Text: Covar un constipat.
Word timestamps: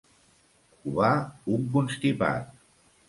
Covar 0.85 1.11
un 1.59 1.69
constipat. 1.77 2.51